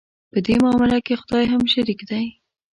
[0.31, 2.25] په دې معامله کې خدای هم شریک دی.